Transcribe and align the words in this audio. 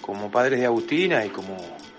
Como 0.00 0.30
padres 0.30 0.60
de 0.60 0.66
Agustina 0.66 1.24
y 1.24 1.30
como 1.30 1.56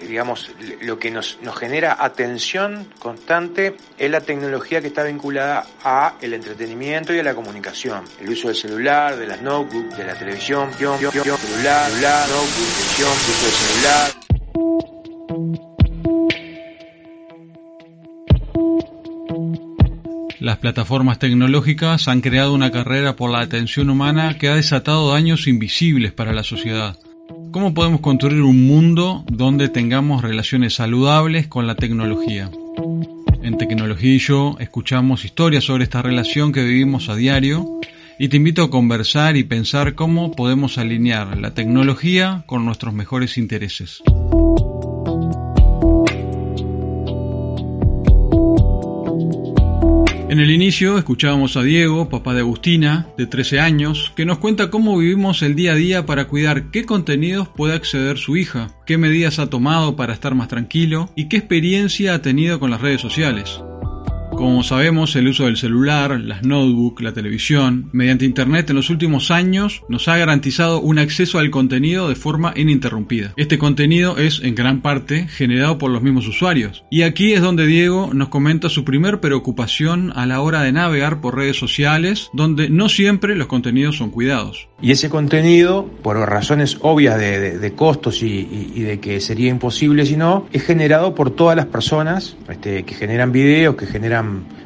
digamos, 0.08 0.52
lo 0.82 1.00
que 1.00 1.12
nos, 1.12 1.40
nos 1.42 1.58
genera 1.58 1.98
atención 2.00 2.88
constante 3.00 3.76
es 3.98 4.12
la 4.12 4.22
tecnología 4.22 4.82
que 4.82 4.88
está 4.88 5.04
vinculada 5.04 5.66
a 5.84 6.16
el 6.22 6.34
entretenimiento 6.34 7.14
y 7.14 7.20
a 7.20 7.24
la 7.24 7.36
comunicación. 7.36 8.04
El 8.20 8.30
uso 8.30 8.48
del 8.48 8.58
celular, 8.58 9.16
de 9.16 9.28
las 9.28 9.42
notebooks, 9.42 9.98
de 9.98 10.06
la 10.06 10.18
televisión, 10.18 10.72
celular, 10.74 11.00
celular, 11.00 12.28
notebook, 12.30 12.58
televisión, 12.58 13.12
uso 13.12 13.46
del 13.46 13.54
celular. 13.54 14.23
Las 20.54 20.60
plataformas 20.60 21.18
tecnológicas 21.18 22.08
han 22.08 22.22
creado 22.22 22.54
una 22.54 22.70
carrera 22.70 23.16
por 23.16 23.32
la 23.32 23.40
atención 23.40 23.90
humana 23.90 24.38
que 24.38 24.50
ha 24.50 24.56
desatado 24.56 25.12
daños 25.12 25.48
invisibles 25.48 26.12
para 26.12 26.32
la 26.32 26.44
sociedad. 26.44 26.96
¿Cómo 27.50 27.74
podemos 27.74 28.02
construir 28.02 28.44
un 28.44 28.68
mundo 28.68 29.26
donde 29.32 29.68
tengamos 29.68 30.22
relaciones 30.22 30.76
saludables 30.76 31.48
con 31.48 31.66
la 31.66 31.74
tecnología? 31.74 32.52
En 33.42 33.58
Tecnología 33.58 34.14
y 34.14 34.20
yo 34.20 34.56
escuchamos 34.60 35.26
historias 35.26 35.64
sobre 35.64 35.86
esta 35.86 36.04
relación 36.04 36.52
que 36.52 36.64
vivimos 36.64 37.10
a 37.10 37.16
diario 37.16 37.80
y 38.20 38.28
te 38.28 38.38
invito 38.38 38.62
a 38.62 38.70
conversar 38.70 39.36
y 39.38 39.44
pensar 39.44 39.96
cómo 39.96 40.34
podemos 40.34 40.78
alinear 40.78 41.36
la 41.36 41.56
tecnología 41.56 42.44
con 42.46 42.64
nuestros 42.64 42.94
mejores 42.94 43.40
intereses. 43.40 44.04
En 50.34 50.40
el 50.40 50.50
inicio 50.50 50.98
escuchábamos 50.98 51.58
a 51.58 51.62
Diego, 51.62 52.10
papá 52.10 52.34
de 52.34 52.40
Agustina, 52.40 53.06
de 53.20 53.28
13 53.28 53.60
años, 53.60 54.12
que 54.16 54.26
nos 54.26 54.40
cuenta 54.40 54.72
cómo 54.72 54.98
vivimos 54.98 55.44
el 55.44 55.54
día 55.54 55.74
a 55.74 55.76
día 55.76 56.08
para 56.08 56.26
cuidar 56.26 56.72
qué 56.72 56.88
contenidos 56.88 57.50
puede 57.50 57.76
acceder 57.76 58.18
su 58.18 58.36
hija, 58.36 58.72
qué 58.88 58.98
medidas 58.98 59.38
ha 59.38 59.52
tomado 59.52 59.96
para 59.96 60.12
estar 60.12 60.34
más 60.34 60.48
tranquilo 60.48 61.12
y 61.16 61.30
qué 61.30 61.38
experiencia 61.38 62.16
ha 62.16 62.24
tenido 62.24 62.60
con 62.60 62.72
las 62.72 62.82
redes 62.82 63.00
sociales. 63.00 63.62
Como 64.36 64.64
sabemos, 64.64 65.16
el 65.16 65.28
uso 65.28 65.46
del 65.46 65.58
celular, 65.58 66.20
las 66.20 66.44
notebooks, 66.44 67.04
la 67.04 67.14
televisión, 67.14 67.90
mediante 67.94 68.26
Internet 68.26 68.70
en 68.70 68.76
los 68.76 68.90
últimos 68.90 69.30
años 69.30 69.84
nos 69.90 70.08
ha 70.08 70.18
garantizado 70.18 70.82
un 70.82 70.98
acceso 70.98 71.38
al 71.38 71.52
contenido 71.52 72.10
de 72.10 72.16
forma 72.16 72.52
ininterrumpida. 72.56 73.34
Este 73.38 73.60
contenido 73.60 74.18
es 74.18 74.42
en 74.44 74.56
gran 74.56 74.82
parte 74.82 75.28
generado 75.28 75.78
por 75.78 75.92
los 75.92 76.02
mismos 76.02 76.28
usuarios. 76.28 76.84
Y 76.90 77.04
aquí 77.04 77.34
es 77.34 77.42
donde 77.42 77.68
Diego 77.68 78.10
nos 78.14 78.30
comenta 78.30 78.70
su 78.70 78.84
primer 78.84 79.20
preocupación 79.20 80.12
a 80.16 80.26
la 80.26 80.42
hora 80.42 80.64
de 80.64 80.72
navegar 80.72 81.22
por 81.22 81.36
redes 81.36 81.58
sociales, 81.58 82.30
donde 82.34 82.70
no 82.70 82.90
siempre 82.90 83.36
los 83.36 83.48
contenidos 83.48 83.98
son 83.98 84.10
cuidados. 84.10 84.68
Y 84.82 84.92
ese 84.92 85.10
contenido, 85.10 85.90
por 86.02 86.18
razones 86.18 86.78
obvias 86.82 87.18
de, 87.18 87.74
costos 87.76 88.22
y, 88.22 88.82
de 88.82 89.00
que 89.00 89.22
sería 89.22 89.50
imposible 89.50 90.06
si 90.06 90.18
no, 90.18 90.48
es 90.52 90.64
generado 90.64 91.16
por 91.16 91.32
todas 91.32 91.56
las 91.56 91.68
personas 91.68 92.36
este, 92.50 92.84
que 92.84 92.96
generan 92.96 93.32
videos, 93.32 93.76
que 93.76 93.86
generan 93.86 94.23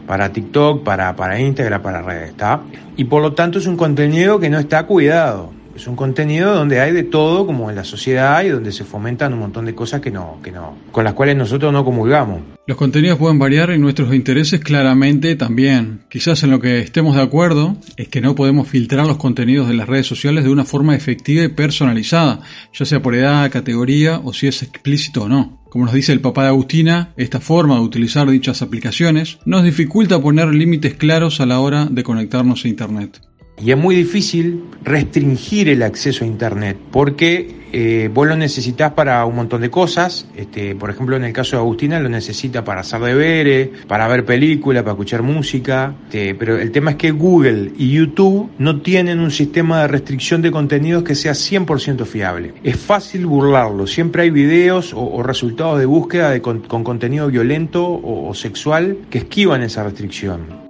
para 0.08 0.32
TikTok, 0.32 0.84
para, 0.84 1.16
para 1.16 1.40
Instagram, 1.40 1.82
para 1.82 2.02
redes, 2.02 2.30
¿está? 2.30 2.62
Y 2.96 3.06
por 3.06 3.22
lo 3.22 3.34
tanto 3.34 3.60
es 3.60 3.68
un 3.68 3.78
contenido 3.78 4.40
que 4.40 4.50
no 4.50 4.58
está 4.58 4.86
cuidado. 4.86 5.57
Es 5.78 5.86
un 5.86 5.96
contenido 5.96 6.56
donde 6.56 6.80
hay 6.80 6.92
de 6.92 7.04
todo, 7.04 7.46
como 7.46 7.70
en 7.70 7.76
la 7.76 7.84
sociedad, 7.84 8.44
y 8.44 8.50
donde 8.50 8.72
se 8.72 8.84
fomentan 8.84 9.34
un 9.34 9.42
montón 9.42 9.66
de 9.66 9.76
cosas 9.76 10.02
que 10.02 10.10
no, 10.10 10.40
que 10.44 10.52
no, 10.52 10.76
con 10.92 11.04
las 11.04 11.14
cuales 11.14 11.38
nosotros 11.38 11.72
no 11.72 11.86
comulgamos. 11.86 12.42
Los 12.66 12.78
contenidos 12.78 13.20
pueden 13.20 13.38
variar 13.38 13.70
y 13.70 13.78
nuestros 13.78 14.12
intereses 14.12 14.60
claramente 14.60 15.36
también. 15.36 16.00
Quizás 16.10 16.42
en 16.42 16.50
lo 16.50 16.60
que 16.60 16.80
estemos 16.80 17.16
de 17.16 17.22
acuerdo 17.22 17.78
es 17.96 18.08
que 18.08 18.22
no 18.22 18.34
podemos 18.34 18.68
filtrar 18.68 19.06
los 19.06 19.18
contenidos 19.18 19.68
de 19.68 19.76
las 19.76 19.88
redes 19.88 20.08
sociales 20.08 20.46
de 20.46 20.50
una 20.50 20.66
forma 20.66 20.96
efectiva 20.96 21.44
y 21.44 21.50
personalizada, 21.50 22.40
ya 22.74 22.86
sea 22.86 23.04
por 23.04 23.14
edad, 23.14 23.52
categoría 23.52 24.20
o 24.24 24.34
si 24.34 24.48
es 24.48 24.64
explícito 24.64 25.26
o 25.26 25.30
no. 25.30 25.62
Como 25.70 25.86
nos 25.86 25.94
dice 25.94 26.12
el 26.12 26.22
papá 26.22 26.42
de 26.42 26.50
Agustina, 26.50 27.14
esta 27.18 27.40
forma 27.40 27.76
de 27.76 27.82
utilizar 27.82 28.28
dichas 28.28 28.64
aplicaciones 28.64 29.38
nos 29.46 29.64
dificulta 29.64 30.20
poner 30.20 30.48
límites 30.48 30.96
claros 30.96 31.40
a 31.40 31.46
la 31.46 31.60
hora 31.60 31.86
de 31.86 32.02
conectarnos 32.02 32.66
a 32.66 32.68
Internet. 32.68 33.22
Y 33.60 33.72
es 33.72 33.78
muy 33.78 33.96
difícil 33.96 34.66
restringir 34.84 35.70
el 35.70 35.82
acceso 35.82 36.24
a 36.24 36.28
Internet 36.28 36.78
porque 36.92 37.58
eh, 37.74 38.10
vos 38.14 38.28
lo 38.28 38.36
necesitas 38.36 38.94
para 38.94 39.26
un 39.26 39.36
montón 39.36 39.62
de 39.62 39.70
cosas. 39.70 40.28
Este, 40.36 40.76
por 40.76 40.90
ejemplo, 40.90 41.16
en 41.16 41.24
el 41.24 41.34
caso 41.34 41.56
de 41.56 41.64
Agustina 41.64 42.00
lo 42.00 42.08
necesita 42.08 42.64
para 42.64 42.82
hacer 42.82 43.02
deberes, 43.02 43.70
para 43.88 44.08
ver 44.08 44.26
películas, 44.26 44.84
para 44.84 44.94
escuchar 44.94 45.24
música. 45.24 45.96
Este, 46.06 46.36
pero 46.36 46.58
el 46.58 46.72
tema 46.72 46.92
es 46.92 46.98
que 46.98 47.12
Google 47.12 47.72
y 47.78 47.92
YouTube 47.92 48.52
no 48.60 48.82
tienen 48.82 49.20
un 49.20 49.32
sistema 49.32 49.82
de 49.82 49.88
restricción 49.88 50.42
de 50.42 50.52
contenidos 50.52 51.04
que 51.04 51.16
sea 51.16 51.34
100% 51.34 52.06
fiable. 52.06 52.54
Es 52.64 52.78
fácil 52.78 53.26
burlarlo. 53.26 53.88
Siempre 53.88 54.24
hay 54.24 54.30
videos 54.30 54.94
o, 54.96 55.24
resultados 55.24 55.80
de 55.80 55.88
búsqueda 55.88 56.40
con, 56.42 56.62
contenido 56.62 57.28
violento 57.28 58.00
o 58.04 58.34
sexual 58.36 58.98
que 59.10 59.18
esquivan 59.18 59.64
esa 59.64 59.84
restricción. 59.84 60.67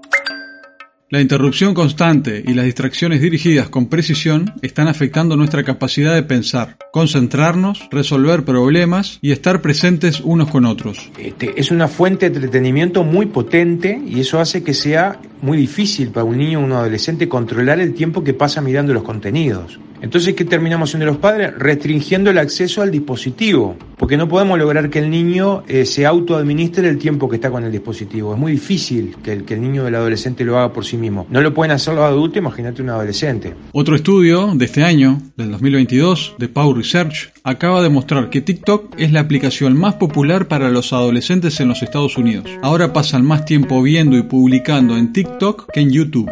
La 1.10 1.22
interrupción 1.22 1.74
constante 1.74 2.44
y 2.46 2.54
las 2.54 2.66
distracciones 2.66 3.22
dirigidas 3.22 3.70
con 3.70 3.86
precisión 3.86 4.54
están 4.62 4.90
afectando 4.90 5.38
nuestra 5.38 5.64
capacidad 5.64 6.14
de 6.14 6.24
pensar, 6.24 6.76
concentrarnos, 6.92 7.88
resolver 7.92 8.44
problemas 8.44 9.18
y 9.22 9.32
estar 9.32 9.62
presentes 9.62 10.20
unos 10.20 10.50
con 10.50 10.66
otros. 10.66 11.10
Este, 11.18 11.54
es 11.56 11.72
una 11.72 11.88
fuente 11.88 12.30
de 12.30 12.36
entretenimiento 12.36 13.06
muy 13.06 13.28
potente 13.28 14.02
y 14.06 14.20
eso 14.20 14.42
hace 14.42 14.66
que 14.66 14.74
sea 14.74 15.18
muy 15.42 15.58
difícil 15.58 16.10
para 16.10 16.26
un 16.26 16.40
niño 16.40 16.60
o 16.60 16.66
un 16.66 16.74
adolescente 16.74 17.30
controlar 17.30 17.80
el 17.80 17.94
tiempo 17.94 18.26
que 18.26 18.34
pasa 18.34 18.60
mirando 18.60 18.94
los 18.94 19.04
contenidos. 19.04 19.80
Entonces, 20.02 20.36
¿qué 20.36 20.46
terminamos 20.46 20.92
siendo 20.92 21.06
los 21.06 21.18
padres? 21.18 21.54
Restringiendo 21.58 22.30
el 22.30 22.38
acceso 22.38 22.82
al 22.82 22.92
dispositivo, 22.92 23.76
porque 23.98 24.16
no 24.16 24.28
podemos 24.28 24.58
lograr 24.60 24.90
que 24.90 25.00
el 25.00 25.10
niño 25.10 25.64
eh, 25.68 25.86
se 25.86 26.06
autoadministre 26.06 26.88
el 26.88 26.98
tiempo 26.98 27.28
que 27.28 27.38
está 27.38 27.50
con 27.50 27.64
el 27.64 27.72
dispositivo. 27.72 28.34
Es 28.34 28.40
muy 28.40 28.52
difícil 28.52 29.16
que 29.24 29.34
el, 29.34 29.44
que 29.44 29.56
el 29.56 29.62
niño 29.62 29.84
o 29.84 29.88
el 29.88 29.96
adolescente 29.96 30.46
lo 30.46 30.58
haga 30.58 30.72
por 30.72 30.86
sí 30.86 30.98
mismo. 30.98 31.26
No 31.30 31.42
lo 31.42 31.54
pueden 31.54 31.72
hacer 31.72 31.96
los 31.96 32.04
adultos, 32.04 32.38
imagínate 32.38 32.82
un 32.82 32.90
adolescente. 32.90 33.56
Otro 33.72 33.96
estudio 33.96 34.52
de 34.54 34.66
este 34.66 34.84
año, 34.84 35.22
del 35.36 35.52
2022, 35.52 36.36
de 36.38 36.48
Pau 36.48 36.74
Research, 36.74 37.32
acaba 37.44 37.82
de 37.82 37.90
mostrar 37.90 38.30
que 38.30 38.42
TikTok 38.42 38.96
es 38.98 39.12
la 39.12 39.22
aplicación 39.22 39.78
más 39.78 39.96
popular 39.96 40.48
para 40.48 40.70
los 40.70 40.94
adolescentes 40.94 41.60
en 41.60 41.70
los 41.70 41.82
Estados 41.82 42.18
Unidos. 42.18 42.46
Ahora 42.62 42.94
pasan 42.94 43.26
más 43.26 43.46
tiempo 43.46 43.82
viendo 43.82 44.16
y 44.16 44.24
publicando 44.24 44.96
en 44.96 45.12
TikTok 45.12 45.72
que 45.72 45.80
en 45.80 45.92
YouTube. 45.92 46.30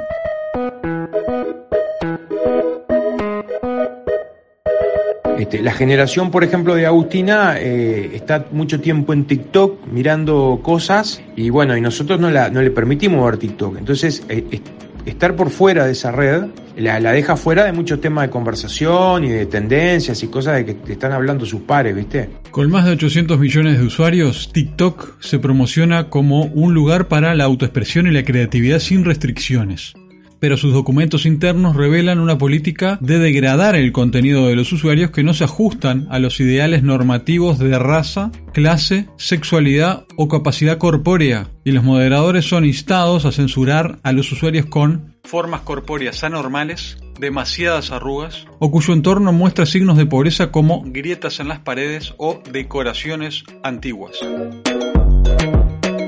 Este, 5.45 5.61
la 5.61 5.73
generación, 5.73 6.31
por 6.31 6.43
ejemplo, 6.43 6.73
de 6.73 6.87
Agustina 6.87 7.59
eh, 7.59 8.09
está 8.15 8.47
mucho 8.51 8.81
tiempo 8.81 9.13
en 9.13 9.25
TikTok 9.25 9.85
mirando 9.91 10.59
cosas 10.63 11.21
y 11.35 11.51
bueno, 11.51 11.77
y 11.77 11.81
nosotros 11.81 12.19
no, 12.19 12.31
la, 12.31 12.49
no 12.49 12.63
le 12.63 12.71
permitimos 12.71 13.23
ver 13.23 13.37
TikTok. 13.37 13.77
Entonces, 13.77 14.23
eh, 14.27 14.59
estar 15.05 15.35
por 15.35 15.51
fuera 15.51 15.85
de 15.85 15.91
esa 15.91 16.11
red 16.11 16.45
la, 16.77 16.99
deja 17.11 17.37
fuera 17.37 17.63
de 17.65 17.73
muchos 17.73 18.01
temas 18.01 18.25
de 18.25 18.31
conversación 18.31 19.23
y 19.23 19.29
de 19.29 19.45
tendencias 19.45 20.23
y 20.23 20.29
cosas 20.29 20.55
de 20.55 20.77
que 20.77 20.93
están 20.93 21.11
hablando 21.11 21.45
sus 21.45 21.61
pares, 21.61 21.95
¿viste? 21.95 22.27
Con 22.49 22.71
más 22.71 22.85
de 22.85 22.93
800 22.93 23.37
millones 23.37 23.77
de 23.77 23.85
usuarios, 23.85 24.49
TikTok 24.51 25.21
se 25.21 25.37
promociona 25.37 26.09
como 26.09 26.45
un 26.45 26.73
lugar 26.73 27.07
para 27.07 27.35
la 27.35 27.43
autoexpresión 27.43 28.07
y 28.07 28.11
la 28.11 28.23
creatividad 28.23 28.79
sin 28.79 29.05
restricciones 29.05 29.93
pero 30.39 30.57
sus 30.57 30.73
documentos 30.73 31.25
internos 31.25 31.75
revelan 31.75 32.19
una 32.19 32.37
política 32.37 32.97
de 33.01 33.19
degradar 33.19 33.75
el 33.75 33.91
contenido 33.91 34.47
de 34.47 34.55
los 34.55 34.71
usuarios 34.71 35.11
que 35.11 35.23
no 35.23 35.33
se 35.33 35.43
ajustan 35.43 36.07
a 36.09 36.19
los 36.19 36.39
ideales 36.39 36.83
normativos 36.83 37.59
de 37.59 37.77
raza, 37.79 38.31
clase, 38.53 39.07
sexualidad 39.17 40.05
o 40.17 40.27
capacidad 40.27 40.77
corpórea, 40.77 41.47
y 41.63 41.71
los 41.71 41.83
moderadores 41.83 42.45
son 42.45 42.65
instados 42.65 43.25
a 43.25 43.31
censurar 43.31 43.99
a 44.03 44.11
los 44.11 44.31
usuarios 44.31 44.65
con 44.65 45.15
formas 45.23 45.61
corpóreas 45.61 46.23
anormales, 46.23 46.97
demasiadas 47.19 47.91
arrugas, 47.91 48.45
o 48.59 48.71
cuyo 48.71 48.93
entorno 48.93 49.33
muestra 49.33 49.65
signos 49.65 49.97
de 49.97 50.05
pobreza 50.05 50.51
como 50.51 50.83
grietas 50.85 51.39
en 51.39 51.47
las 51.47 51.59
paredes 51.59 52.13
o 52.17 52.41
decoraciones 52.51 53.43
antiguas. 53.63 54.19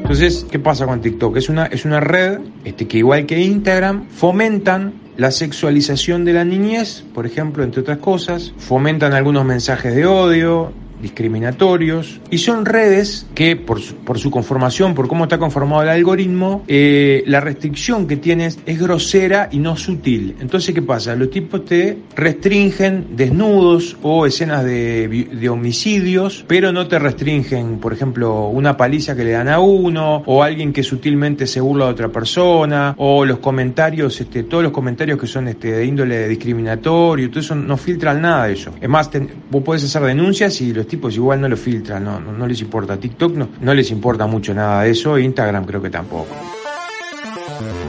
Entonces, 0.08 0.46
¿qué 0.50 0.58
pasa 0.58 0.86
con 0.86 1.02
TikTok? 1.02 1.36
Es 1.36 1.50
una, 1.50 1.66
es 1.66 1.84
una 1.84 2.00
red 2.00 2.40
este, 2.64 2.88
que 2.88 3.00
igual 3.00 3.26
que 3.26 3.42
Instagram 3.42 4.08
fomentan 4.08 4.94
la 5.18 5.32
sexualización 5.32 6.24
de 6.24 6.32
la 6.32 6.46
niñez, 6.46 7.04
por 7.14 7.26
ejemplo, 7.26 7.62
entre 7.62 7.82
otras 7.82 7.98
cosas, 7.98 8.54
fomentan 8.58 9.12
algunos 9.12 9.44
mensajes 9.44 9.94
de 9.94 10.06
odio, 10.06 10.72
discriminatorios 11.02 12.20
y 12.30 12.40
son 12.40 12.66
redes 12.66 13.28
que 13.36 13.56
por 13.56 13.82
su, 13.82 13.96
por 13.96 14.20
su 14.20 14.32
conformación, 14.32 14.96
por 14.96 15.08
cómo 15.08 15.26
está 15.26 15.38
conformado 15.38 15.84
el 15.84 15.90
algoritmo, 15.90 16.64
eh, 16.68 17.24
la 17.28 17.40
restricción 17.40 18.08
que 18.08 18.18
tienes 18.18 18.60
es 18.66 18.80
grosera 18.80 19.50
y 19.52 19.60
no 19.60 19.76
sutil. 19.76 20.36
Entonces, 20.40 20.74
¿qué 20.74 20.82
pasa? 20.82 21.16
Los 21.16 21.30
tipos 21.30 21.66
te 21.66 21.98
restringen 22.16 23.16
desnudos 23.16 23.98
o 24.02 24.26
escenas 24.26 24.64
de, 24.64 25.08
de 25.08 25.50
homicidios, 25.50 26.46
pero 26.48 26.72
no 26.72 26.88
te 26.88 27.00
restringen, 27.00 27.80
por 27.80 27.94
ejemplo, 27.94 28.48
una 28.48 28.78
paliza 28.78 29.16
que 29.16 29.24
le 29.24 29.32
dan 29.32 29.50
a 29.50 29.60
uno 29.60 30.24
o 30.26 30.44
alguien 30.44 30.74
que 30.74 30.84
sutilmente 30.84 31.48
se 31.48 31.62
burla 31.62 31.86
de 31.86 31.92
otra 31.92 32.10
persona 32.10 32.96
o 32.98 33.26
los 33.26 33.40
comentarios, 33.40 34.20
este, 34.20 34.44
todos 34.44 34.64
los 34.64 34.72
comentarios 34.72 35.20
que 35.20 35.28
son 35.28 35.48
este, 35.48 35.72
de 35.72 35.86
índole 35.86 36.28
discriminatorio, 36.28 37.30
todo 37.30 37.40
eso 37.40 37.56
no 37.56 37.78
filtran 37.78 38.22
nada 38.22 38.48
de 38.48 38.54
eso. 38.54 38.72
Es 38.80 38.90
más, 38.90 39.10
vos 39.50 39.64
podés 39.64 39.84
hacer 39.84 40.02
denuncias 40.04 40.60
y 40.62 40.74
los 40.74 40.87
tipos 40.88 41.16
igual 41.16 41.42
no 41.42 41.50
lo 41.50 41.58
filtran, 41.58 42.04
no, 42.04 42.20
no, 42.20 42.48
les 42.48 42.62
importa. 42.62 42.98
TikTok 42.98 43.36
no, 43.36 43.50
no 43.62 43.74
les 43.74 43.92
importa 43.92 44.28
mucho 44.28 44.54
nada 44.54 44.84
de 44.84 44.92
eso, 44.92 45.18
Instagram 45.18 45.66
creo 45.66 45.82
que 45.82 45.90
tampoco. 45.90 46.36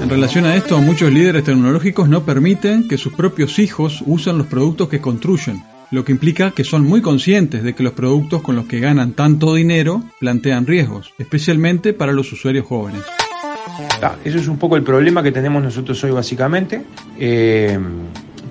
En 0.02 0.08
relación 0.08 0.44
a 0.46 0.54
esto, 0.54 0.80
muchos 0.80 1.12
líderes 1.12 1.44
tecnológicos 1.44 2.08
no 2.08 2.24
permiten 2.24 2.88
que 2.88 2.98
sus 2.98 3.12
propios 3.12 3.58
hijos 3.58 4.02
usen 4.06 4.38
los 4.38 4.46
productos 4.46 4.88
que 4.88 5.00
construyen, 5.00 5.62
lo 5.90 6.04
que 6.04 6.12
implica 6.12 6.52
que 6.52 6.64
son 6.64 6.84
muy 6.84 7.02
conscientes 7.02 7.62
de 7.62 7.74
que 7.74 7.82
los 7.82 7.92
productos 7.92 8.42
con 8.42 8.56
los 8.56 8.66
que 8.66 8.80
ganan 8.80 9.12
tanto 9.12 9.54
dinero 9.54 10.02
plantean 10.20 10.66
riesgos, 10.66 11.12
especialmente 11.18 11.92
para 11.92 12.12
los 12.12 12.32
usuarios 12.32 12.66
jóvenes. 12.66 13.02
Ah, 14.02 14.16
eso 14.24 14.38
es 14.38 14.48
un 14.48 14.58
poco 14.58 14.76
el 14.76 14.82
problema 14.82 15.22
que 15.22 15.32
tenemos 15.32 15.62
nosotros 15.62 16.02
hoy 16.04 16.10
básicamente. 16.10 16.82
Eh, 17.18 17.78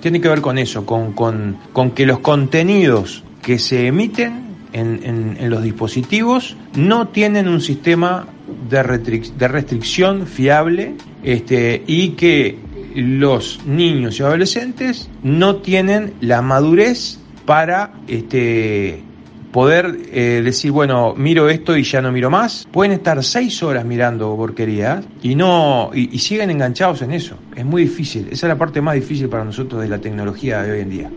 tiene 0.00 0.20
que 0.20 0.28
ver 0.28 0.40
con 0.40 0.58
eso, 0.58 0.86
con, 0.86 1.12
con, 1.12 1.90
que 1.94 2.06
los 2.06 2.20
contenidos 2.20 3.24
que 3.48 3.58
se 3.58 3.86
emiten 3.86 4.44
en, 4.74 5.38
los 5.48 5.62
dispositivos 5.62 6.54
no 6.76 7.08
tienen 7.08 7.48
un 7.48 7.62
sistema 7.62 8.26
de, 8.68 8.82
restricción 8.82 10.26
fiable 10.26 10.96
este, 11.22 11.82
y 11.86 12.10
que 12.10 12.58
los 12.94 13.64
niños 13.64 14.20
y 14.20 14.22
adolescentes 14.22 15.08
no 15.22 15.56
tienen 15.62 16.12
la 16.20 16.42
madurez 16.42 17.20
para 17.46 17.94
este, 18.06 19.02
poder 19.50 19.96
eh, 20.12 20.42
decir, 20.44 20.70
bueno, 20.70 21.14
miro 21.16 21.48
esto 21.48 21.74
y 21.74 21.84
ya 21.84 22.02
no 22.02 22.12
miro 22.12 22.28
más. 22.28 22.68
Pueden 22.70 22.92
estar 22.92 23.24
seis 23.24 23.62
horas 23.62 23.86
mirando 23.86 24.36
porquerías 24.36 25.06
y 25.22 25.34
no 25.34 25.90
y 25.94 26.18
siguen 26.18 26.50
enganchados 26.50 27.00
en 27.00 27.12
eso. 27.12 27.38
Es 27.56 27.64
muy 27.64 27.84
difícil. 27.84 28.28
Esa 28.30 28.46
es 28.46 28.50
la 28.50 28.58
parte 28.58 28.82
más 28.82 28.96
difícil 28.96 29.30
para 29.30 29.42
nosotros 29.42 29.80
de 29.80 29.88
la 29.88 29.98
tecnología 29.98 30.60
de 30.60 30.72
hoy 30.72 30.80
en 30.80 30.90
día. 30.90 31.10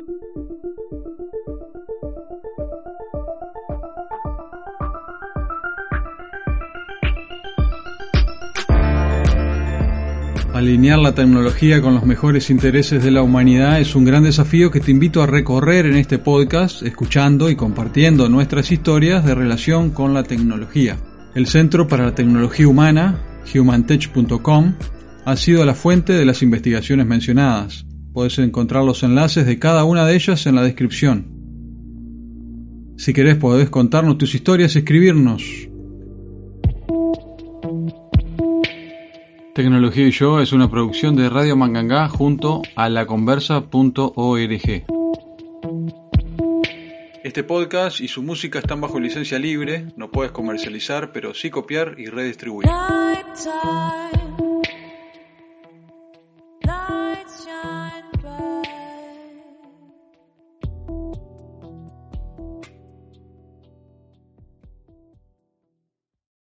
Alinear 10.62 11.00
la 11.00 11.16
tecnología 11.16 11.82
con 11.82 11.96
los 11.96 12.06
mejores 12.06 12.52
intereses 12.52 13.04
de 13.04 13.10
la 13.10 13.24
humanidad 13.24 13.80
es 13.80 13.96
un 13.96 14.06
gran 14.06 14.22
desafío 14.22 14.70
que 14.70 14.80
te 14.80 14.92
invito 14.92 15.24
a 15.24 15.26
recorrer 15.26 15.88
en 15.88 15.96
este 15.96 16.20
podcast, 16.20 16.84
escuchando 16.84 17.50
y 17.50 17.56
compartiendo 17.56 18.30
nuestras 18.30 18.72
historias 18.72 19.26
de 19.26 19.34
relación 19.34 19.90
con 19.90 20.14
la 20.14 20.22
tecnología. 20.22 20.98
El 21.34 21.48
Centro 21.48 21.88
para 21.88 22.06
la 22.06 22.14
Tecnología 22.14 22.68
Humana, 22.68 23.24
humantech.com, 23.56 24.76
ha 25.26 25.36
sido 25.36 25.66
la 25.66 25.74
fuente 25.74 26.14
de 26.14 26.26
las 26.26 26.44
investigaciones 26.44 27.08
mencionadas. 27.08 27.88
Puedes 28.14 28.38
encontrar 28.38 28.84
los 28.84 29.02
enlaces 29.02 29.48
de 29.48 29.58
cada 29.58 29.84
una 29.84 30.06
de 30.06 30.14
ellas 30.14 30.46
en 30.46 30.54
la 30.54 30.62
descripción. 30.62 31.26
Si 32.98 33.14
querés 33.14 33.38
podés 33.38 33.72
contarnos 33.72 34.20
tus 34.20 34.36
historias 34.36 34.76
escribirnos 34.76 35.71
Tecnología 39.54 40.08
y 40.08 40.12
Yo 40.12 40.40
es 40.40 40.54
una 40.54 40.70
producción 40.70 41.18
de 41.18 41.30
Radio 41.30 41.58
Mangangá 41.58 42.08
junto 42.08 42.62
a 42.76 42.88
laconversa.org. 42.88 44.86
Este 47.24 47.44
podcast 47.44 48.00
y 48.00 48.08
su 48.08 48.24
música 48.24 48.60
están 48.60 48.80
bajo 48.80 49.00
licencia 49.00 49.38
libre, 49.40 49.88
no 49.98 50.10
puedes 50.10 50.32
comercializar, 50.32 51.12
pero 51.12 51.34
sí 51.34 51.50
copiar 51.50 51.96
y 51.98 52.06
redistribuir. 52.06 52.70